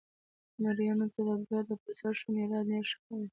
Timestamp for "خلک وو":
3.05-3.27